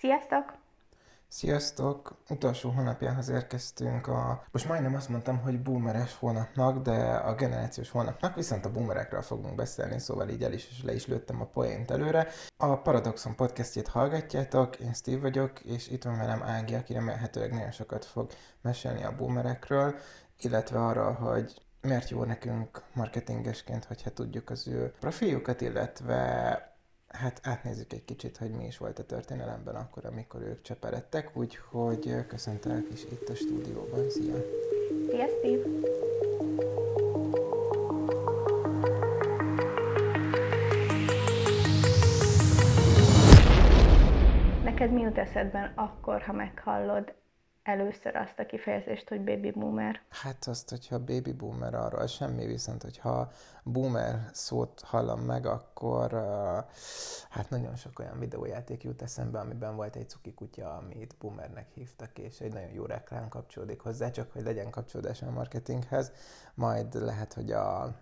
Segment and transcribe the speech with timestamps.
[0.00, 0.54] Sziasztok!
[1.28, 2.16] Sziasztok!
[2.28, 8.34] Utolsó hónapjához érkeztünk a, most majdnem azt mondtam, hogy boomeres hónapnak, de a generációs hónapnak,
[8.34, 12.28] viszont a boomerekről fogunk beszélni, szóval így el is le is lőttem a poént előre.
[12.56, 17.70] A Paradoxon podcastjét hallgatjátok, én Steve vagyok, és itt van velem Ági, aki remélhetőleg nagyon
[17.70, 18.30] sokat fog
[18.60, 19.94] mesélni a boomerekről,
[20.38, 26.69] illetve arra, hogy miért jó nekünk marketingesként, hogyha tudjuk az ő profiljukat, illetve
[27.12, 32.26] hát átnézzük egy kicsit, hogy mi is volt a történelemben akkor, amikor ők cseperedtek, úgyhogy
[32.26, 34.10] köszöntelek is itt a stúdióban.
[34.10, 34.34] Szia!
[35.08, 35.68] Szia, Steve!
[44.64, 47.14] Neked mi jut eszedben akkor, ha meghallod
[47.62, 50.00] először azt a kifejezést, hogy baby boomer?
[50.08, 53.30] Hát azt, hogyha baby boomer arról semmi, viszont hogyha
[53.62, 56.64] boomer szót hallom meg, akkor uh,
[57.30, 62.18] hát nagyon sok olyan videójáték jut eszembe, amiben volt egy cuki kutya, amit boomernek hívtak,
[62.18, 66.12] és egy nagyon jó reklám kapcsolódik hozzá, csak hogy legyen kapcsolódás a marketinghez.
[66.54, 67.94] Majd lehet, hogy a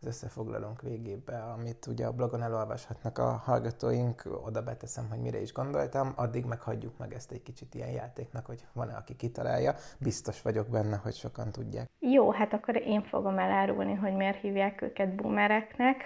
[0.00, 5.52] az összefoglalónk végébe, amit ugye a blogon elolvashatnak a hallgatóink, oda beteszem, hogy mire is
[5.52, 9.74] gondoltam, addig meghagyjuk meg ezt egy kicsit ilyen játéknak, hogy van-e, aki kitalálja.
[9.98, 11.90] Biztos vagyok benne, hogy sokan tudják.
[11.98, 16.02] Jó, hát akkor én fogom elárulni, hogy miért hívják őket boomereknek.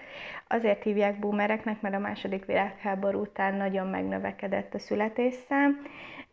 [0.48, 5.76] Azért hívják boomereknek, mert a második világháború után nagyon megnövekedett a születésszám,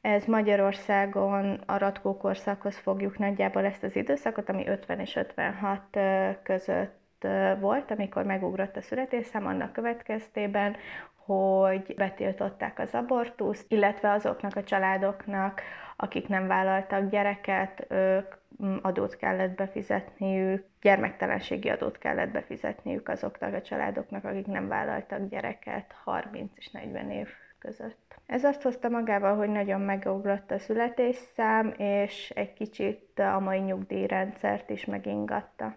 [0.01, 5.81] ez Magyarországon a Ratkó korszakhoz fogjuk nagyjából ezt az időszakot, ami 50 és 56
[6.43, 6.98] között
[7.59, 10.75] volt, amikor megugrott a születésszám, annak következtében,
[11.15, 15.61] hogy betiltották az abortuszt, illetve azoknak a családoknak,
[15.95, 23.61] akik nem vállaltak gyereket, ők mm, adót kellett befizetniük, gyermektelenségi adót kellett befizetniük azoknak a
[23.61, 27.27] családoknak, akik nem vállaltak gyereket 30 és 40 év
[27.59, 28.15] között.
[28.25, 34.69] Ez azt hozta magával, hogy nagyon megugrott a születésszám, és egy kicsit a mai nyugdíjrendszert
[34.69, 35.75] is megingatta.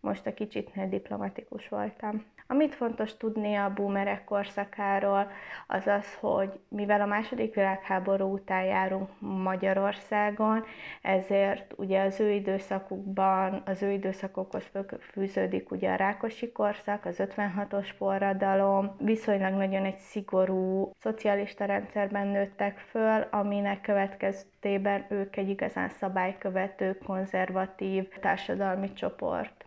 [0.00, 2.24] Most a kicsit diplomatikus voltam.
[2.46, 5.30] Amit fontos tudni a boomerek korszakáról,
[5.66, 10.64] az az, hogy mivel a második világháború után járunk Magyarországon,
[11.02, 17.88] ezért ugye az ő időszakukban, az ő időszakokhoz fűződik ugye a Rákosi korszak, az 56-os
[17.96, 26.98] forradalom, viszonylag nagyon egy szigorú szocialista rendszerben nőttek föl, aminek következtében ők egy igazán szabálykövető,
[26.98, 29.64] konzervatív társadalmi csoport.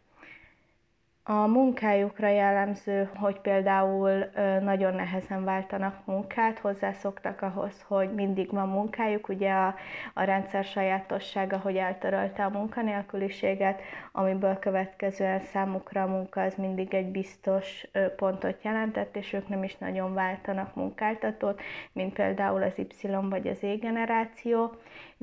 [1.25, 4.29] A munkájukra jellemző, hogy például
[4.61, 9.29] nagyon nehezen váltanak munkát, hozzászoktak ahhoz, hogy mindig van munkájuk.
[9.29, 9.75] Ugye a,
[10.13, 17.11] a rendszer sajátossága, hogy eltörölte a munkanélküliséget, amiből következően számukra a munka az mindig egy
[17.11, 21.61] biztos pontot jelentett, és ők nem is nagyon váltanak munkáltatót,
[21.91, 24.71] mint például az Y vagy az E generáció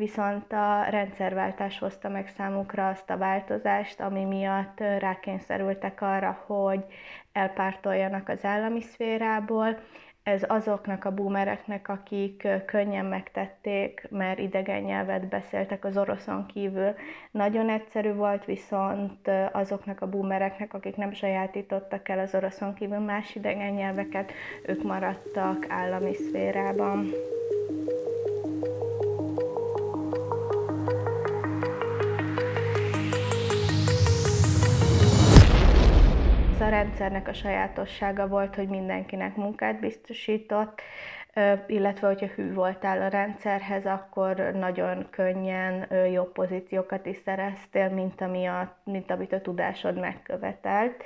[0.00, 6.84] viszont a rendszerváltás hozta meg számukra azt a változást, ami miatt rákényszerültek arra, hogy
[7.32, 9.78] elpártoljanak az állami szférából.
[10.22, 16.94] Ez azoknak a boomereknek, akik könnyen megtették, mert idegen nyelvet beszéltek az oroszon kívül.
[17.30, 23.34] Nagyon egyszerű volt, viszont azoknak a boomereknek, akik nem sajátítottak el az oroszon kívül más
[23.34, 24.32] idegen nyelveket,
[24.66, 27.10] ők maradtak állami szférában.
[36.70, 40.80] Rendszernek a sajátossága volt, hogy mindenkinek munkát biztosított,
[41.66, 48.46] illetve hogyha hű voltál a rendszerhez, akkor nagyon könnyen jobb pozíciókat is szereztél, mint, ami
[48.46, 51.04] a, mint amit a tudásod megkövetelt.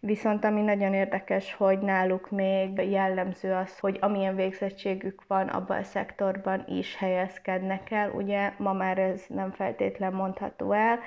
[0.00, 5.82] Viszont ami nagyon érdekes, hogy náluk még jellemző az, hogy amilyen végzettségük van, abban a
[5.82, 8.10] szektorban is helyezkednek el.
[8.10, 10.98] Ugye ma már ez nem feltétlen mondható el,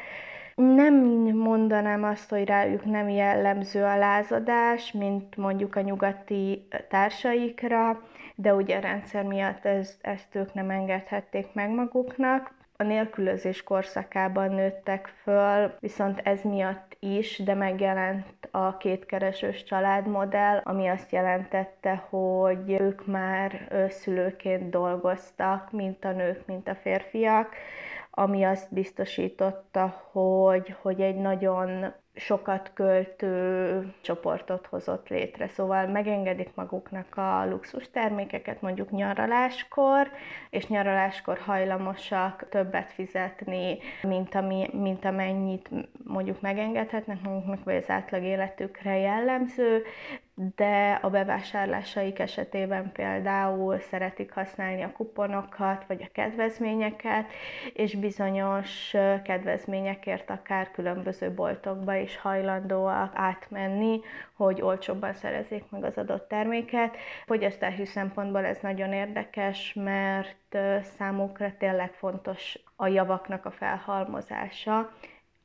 [0.55, 0.93] nem
[1.33, 8.01] mondanám azt, hogy rájuk nem jellemző a lázadás, mint mondjuk a nyugati társaikra,
[8.35, 12.53] de ugye a rendszer miatt ez, ezt ők nem engedhették meg maguknak.
[12.77, 20.87] A nélkülözés korszakában nőttek föl, viszont ez miatt is, de megjelent a kétkeresős családmodell, ami
[20.87, 27.55] azt jelentette, hogy ők már szülőként dolgoztak, mint a nők, mint a férfiak,
[28.17, 35.47] ami azt biztosította, hogy, hogy egy nagyon sokat költő csoportot hozott létre.
[35.47, 40.11] Szóval megengedik maguknak a luxus termékeket mondjuk nyaraláskor,
[40.49, 45.69] és nyaraláskor hajlamosak többet fizetni, mint, ami, mint amennyit
[46.03, 49.83] mondjuk megengedhetnek maguknak, vagy az átlag életükre jellemző,
[50.35, 57.25] de a bevásárlásaik esetében például szeretik használni a kuponokat, vagy a kedvezményeket,
[57.73, 58.93] és bizonyos
[59.23, 63.99] kedvezményekért akár különböző boltokba is hajlandóak átmenni,
[64.33, 66.97] hogy olcsóbban szerezzék meg az adott terméket.
[67.25, 70.57] Fogyasztási szempontból ez nagyon érdekes, mert
[70.97, 74.91] számukra tényleg fontos a javaknak a felhalmozása,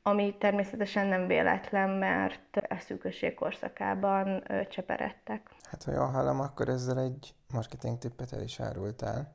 [0.03, 5.49] ami természetesen nem véletlen, mert a szűkösség korszakában cseperedtek.
[5.63, 9.33] Hát ha jól hallom, akkor ezzel egy marketing tippet el is árultál,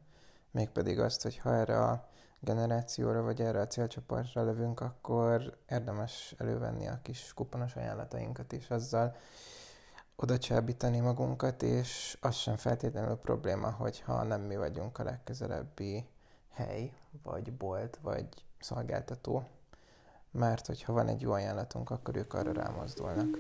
[0.51, 2.09] mégpedig azt, hogy ha erre a
[2.41, 9.17] generációra vagy erre a célcsoportra lövünk, akkor érdemes elővenni a kis kuponos ajánlatainkat is, azzal
[10.17, 16.09] oda csábítani magunkat, és az sem feltétlenül probléma, hogyha nem mi vagyunk a legközelebbi
[16.53, 16.93] hely,
[17.23, 18.27] vagy bolt, vagy
[18.59, 19.45] szolgáltató,
[20.37, 23.39] mert hogyha van egy jó ajánlatunk, akkor ők arra rámozdulnak.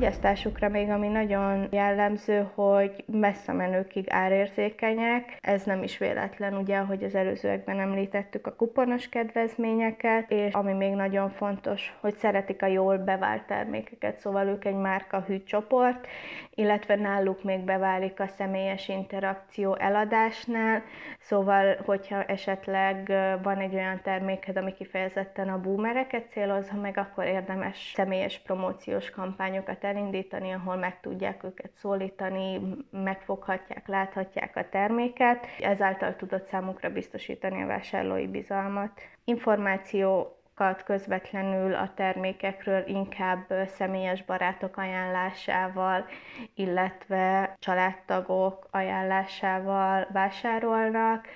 [0.00, 5.38] Fogyasztásukra még ami nagyon jellemző, hogy messze menőkig árérzékenyek.
[5.40, 10.92] Ez nem is véletlen, ugye, ahogy az előzőekben említettük a kuponos kedvezményeket, és ami még
[10.92, 16.06] nagyon fontos, hogy szeretik a jól bevált termékeket, szóval ők egy márka csoport,
[16.54, 20.82] illetve náluk még beválik a személyes interakció eladásnál,
[21.30, 23.12] szóval, hogyha esetleg
[23.42, 29.84] van egy olyan terméked, ami kifejezetten a boomereket célozza meg, akkor érdemes személyes promóciós kampányokat
[29.84, 32.60] elindítani, ahol meg tudják őket szólítani,
[32.90, 39.00] megfoghatják, láthatják a terméket, ezáltal tudod számukra biztosítani a vásárlói bizalmat.
[39.24, 40.39] Információ
[40.84, 43.46] közvetlenül a termékekről inkább
[43.76, 46.06] személyes barátok ajánlásával,
[46.54, 51.26] illetve családtagok ajánlásával vásárolnak.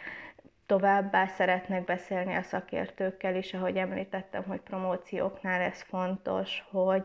[0.66, 7.04] Továbbá szeretnek beszélni a szakértőkkel is, ahogy említettem, hogy promócióknál ez fontos, hogy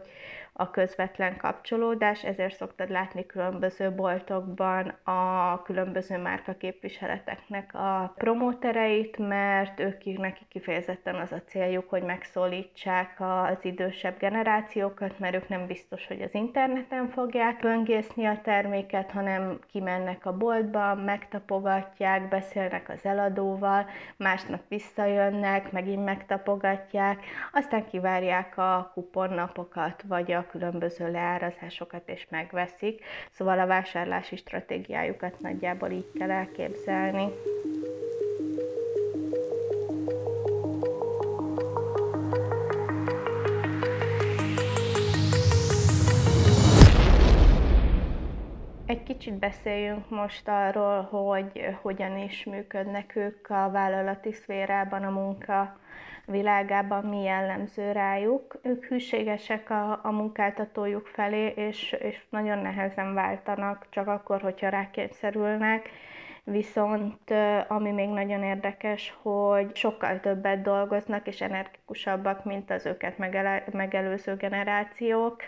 [0.60, 10.18] a közvetlen kapcsolódás, ezért szoktad látni különböző boltokban a különböző márkaképviseleteknek a promótereit, mert ők
[10.18, 16.22] neki kifejezetten az a céljuk, hogy megszólítsák az idősebb generációkat, mert ők nem biztos, hogy
[16.22, 23.86] az interneten fogják böngészni a terméket, hanem kimennek a boltba, megtapogatják, beszélnek az eladóval,
[24.18, 33.60] másnap visszajönnek, megint megtapogatják, aztán kivárják a kuponnapokat, vagy a különböző leárazásokat és megveszik, szóval
[33.60, 37.32] a vásárlási stratégiájukat nagyjából így kell elképzelni.
[48.86, 55.80] Egy kicsit beszéljünk most arról, hogy hogyan is működnek ők a vállalati szférában a munka
[56.30, 58.60] világában mi jellemző rájuk.
[58.62, 65.90] Ők hűségesek a, a munkáltatójuk felé, és, és nagyon nehezen váltanak, csak akkor, hogyha rákényszerülnek.
[66.44, 67.34] Viszont
[67.68, 73.18] ami még nagyon érdekes, hogy sokkal többet dolgoznak és energikusabbak, mint az őket
[73.72, 75.42] megelőző generációk.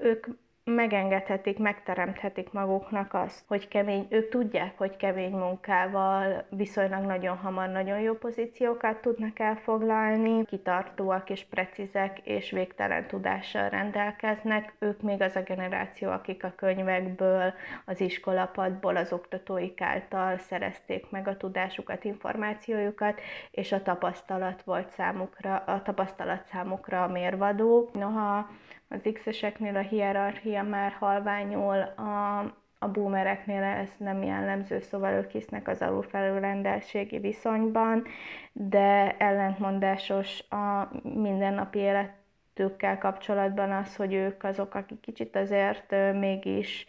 [0.00, 0.26] Ők
[0.74, 8.00] megengedhetik, megteremthetik maguknak azt, hogy kemény, ők tudják, hogy kemény munkával viszonylag nagyon hamar nagyon
[8.00, 14.74] jó pozíciókat tudnak elfoglalni, kitartóak és precízek és végtelen tudással rendelkeznek.
[14.78, 21.28] Ők még az a generáció, akik a könyvekből, az iskolapadból, az oktatóik által szerezték meg
[21.28, 27.90] a tudásukat, információjukat, és a tapasztalat volt számukra, a tapasztalat számukra a mérvadó.
[27.92, 28.48] Noha
[28.88, 32.38] az X-eseknél a hierarchia már halványul, a,
[32.78, 38.04] a boomereknél ez nem jellemző, szóval ők hisznek az alulfelülrendeltségi viszonyban,
[38.52, 46.86] de ellentmondásos a mindennapi életükkel kapcsolatban az, hogy ők azok, akik kicsit azért mégis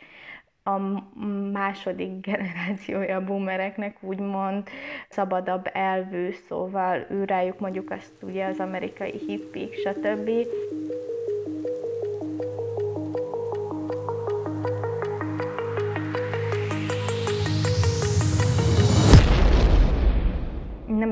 [0.68, 0.78] a
[1.52, 4.68] második generációja a boomereknek úgymond
[5.10, 10.30] szabadabb elvű, szóval őrájuk mondjuk azt ugye az amerikai hippik, stb.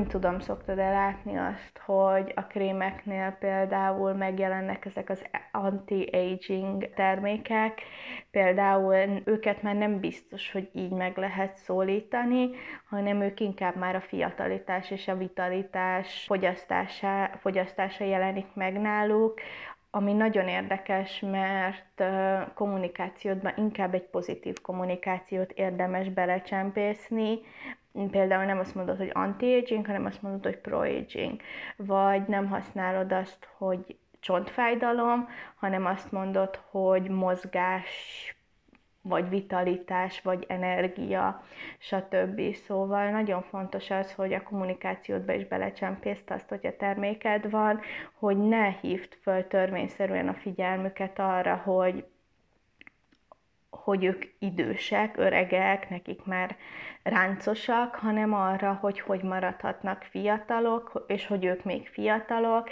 [0.06, 7.80] Nem tudom, szoktad látni azt, hogy a krémeknél például megjelennek ezek az anti-aging termékek,
[8.30, 12.50] például őket már nem biztos, hogy így meg lehet szólítani,
[12.88, 19.40] hanem ők inkább már a fiatalitás és a vitalitás fogyasztása, fogyasztása jelenik meg náluk,
[19.90, 22.04] ami nagyon érdekes, mert
[22.54, 27.38] kommunikációdban inkább egy pozitív kommunikációt érdemes belecsempészni,
[28.10, 31.40] például nem azt mondod, hogy anti-aging, hanem azt mondod, hogy pro-aging,
[31.76, 37.86] vagy nem használod azt, hogy csontfájdalom, hanem azt mondod, hogy mozgás
[39.02, 41.42] vagy vitalitás, vagy energia,
[41.78, 42.54] stb.
[42.54, 47.80] Szóval nagyon fontos az, hogy a kommunikációdba is belecsempészt azt, hogy a terméked van,
[48.14, 52.04] hogy ne hívd föl törvényszerűen a figyelmüket arra, hogy
[53.82, 56.56] hogy ők idősek, öregek, nekik már
[57.02, 62.68] ráncosak, hanem arra, hogy hogy maradhatnak fiatalok, és hogy ők még fiatalok,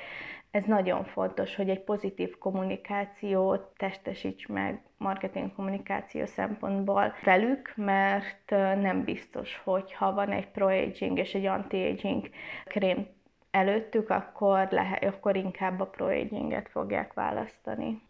[0.55, 9.05] ez nagyon fontos, hogy egy pozitív kommunikációt testesíts meg marketing kommunikáció szempontból velük, mert nem
[9.05, 12.31] biztos, hogy ha van egy pro-aging és egy anti-aging
[12.65, 13.07] krém
[13.51, 18.03] előttük, akkor, lehet, akkor inkább a pro-aginget fogják választani.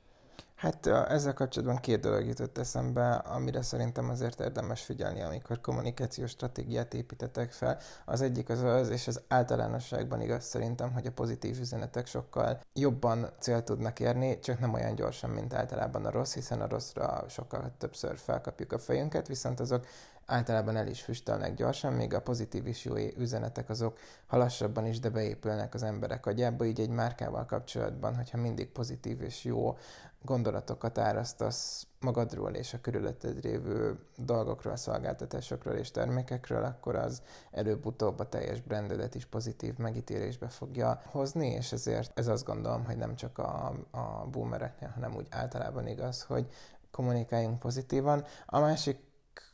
[0.54, 6.94] Hát ezzel kapcsolatban két dolog jutott eszembe, amire szerintem azért érdemes figyelni, amikor kommunikációs stratégiát
[6.94, 7.78] építetek fel.
[8.04, 13.30] Az egyik az az, és az általánosságban igaz szerintem, hogy a pozitív üzenetek sokkal jobban
[13.38, 17.72] cél tudnak érni, csak nem olyan gyorsan, mint általában a rossz, hiszen a rosszra sokkal
[17.78, 19.86] többször felkapjuk a fejünket, viszont azok
[20.26, 25.08] általában el is füstelnek gyorsan, még a pozitív is jó üzenetek azok halassabban is, de
[25.08, 29.76] beépülnek az emberek agyába, így egy márkával kapcsolatban, hogyha mindig pozitív és jó
[30.24, 38.28] gondolatokat árasztasz magadról és a körülötted lévő dolgokról, szolgáltatásokról és termékekről, akkor az előbb-utóbb a
[38.28, 43.38] teljes brandedet is pozitív megítélésbe fogja hozni, és ezért ez azt gondolom, hogy nem csak
[43.38, 46.46] a, a boomereknél, hanem úgy általában igaz, hogy
[46.90, 48.24] kommunikáljunk pozitívan.
[48.46, 48.98] A másik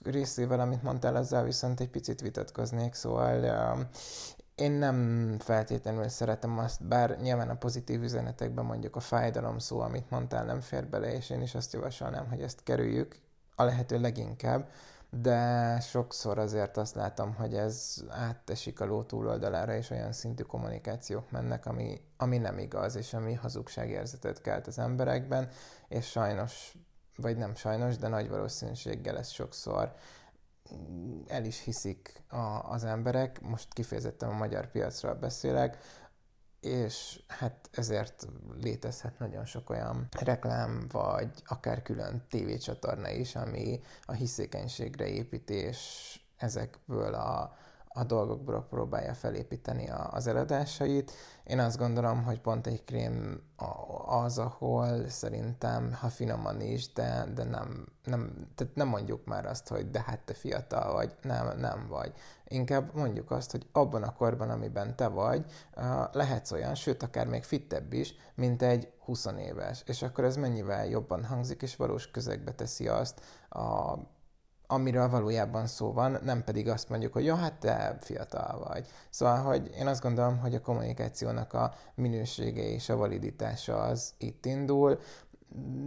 [0.02, 3.42] részével, amit mondtál, azzal viszont egy picit vitatkoznék, szóval
[3.74, 3.88] um,
[4.60, 10.10] én nem feltétlenül szeretem azt, bár nyilván a pozitív üzenetekben mondjuk a fájdalom szó, amit
[10.10, 13.16] mondtál, nem fér bele, és én is azt javasolnám, hogy ezt kerüljük,
[13.54, 14.68] a lehető leginkább,
[15.10, 21.30] de sokszor azért azt látom, hogy ez áttesik a ló túloldalára, és olyan szintű kommunikációk
[21.30, 25.48] mennek, ami, ami nem igaz, és ami hazugságérzetet kelt az emberekben,
[25.88, 26.74] és sajnos,
[27.16, 29.94] vagy nem sajnos, de nagy valószínűséggel ez sokszor
[31.26, 32.36] el is hiszik a,
[32.70, 35.78] az emberek, most kifejezetten a magyar piacról beszélek,
[36.60, 38.26] és hát ezért
[38.60, 46.20] létezhet nagyon sok olyan reklám, vagy akár külön tévécsatorna is, ami a hiszékenységre épít, és
[46.36, 47.56] ezekből a,
[48.00, 51.12] a dolgokból próbálja felépíteni a, az eladásait.
[51.44, 53.42] Én azt gondolom, hogy pont egy krém
[54.06, 59.68] az, ahol szerintem, ha finoman is, de, de nem, nem, tehát nem mondjuk már azt,
[59.68, 62.12] hogy de hát te fiatal vagy, nem, nem vagy.
[62.44, 65.44] Inkább mondjuk azt, hogy abban a korban, amiben te vagy,
[66.12, 69.82] lehetsz olyan, sőt, akár még fittebb is, mint egy 20 éves.
[69.86, 73.94] És akkor ez mennyivel jobban hangzik, és valós közegbe teszi azt a
[74.70, 78.86] amiről valójában szó van, nem pedig azt mondjuk, hogy ja, hát te fiatal vagy.
[79.10, 84.46] Szóval, hogy én azt gondolom, hogy a kommunikációnak a minősége és a validitása az itt
[84.46, 84.98] indul,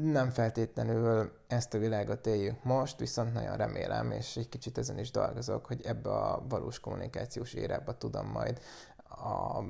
[0.02, 5.12] nem feltétlenül ezt a világot éljük most, viszont nagyon remélem, és egy kicsit ezen is
[5.12, 8.60] dolgozok, hogy ebbe a valós kommunikációs érába tudom majd
[9.10, 9.63] a,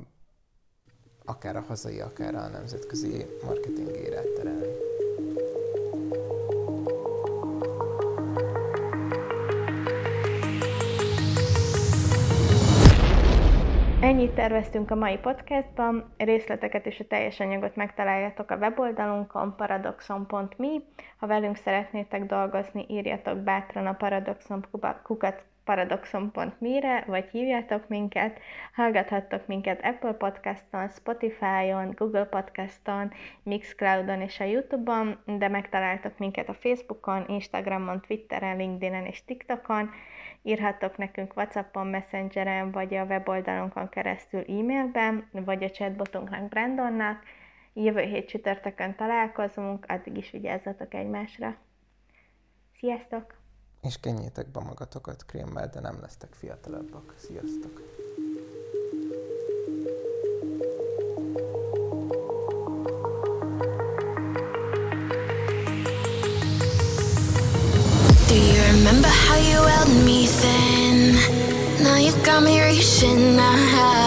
[1.26, 5.02] akár a hazai, akár a nemzetközi marketing érát terelni.
[14.04, 20.68] Ennyit terveztünk a mai podcastban, részleteket és a teljes anyagot megtaláljátok a weboldalunkon paradoxon.me.
[21.18, 24.66] Ha velünk szeretnétek dolgozni, írjatok bátran a paradoxon
[25.04, 28.40] kukat paradoxon.me-re, vagy hívjátok minket,
[28.74, 33.12] hallgathattok minket Apple Podcaston, Spotify-on, Google Podcaston,
[33.44, 39.90] Mixcloudon és a Youtube-on, de megtaláltok minket a Facebookon, Instagramon, Twitteren, LinkedIn-en és TikTokon,
[40.42, 47.24] írhattok nekünk Whatsappon, Messengeren, vagy a weboldalunkon keresztül e-mailben, vagy a chatbotunknak Brandonnak.
[47.74, 51.56] Jövő hét csütörtökön találkozunk, addig is vigyázzatok egymásra.
[52.78, 53.43] Sziasztok!
[53.84, 57.14] És kenjétek be magatokat krémmel, de nem lesztek fiatalabbak.
[57.18, 57.82] Sziasztok!
[68.28, 71.16] Do you remember how you held me then?
[71.84, 74.03] Now you got me reaching out